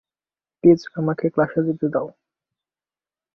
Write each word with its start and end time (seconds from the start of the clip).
Please, 0.63 0.81
আমাকে 0.93 1.25
ক্লাসে 1.29 1.59
যেতে 1.67 1.87
দাও। 1.93 2.07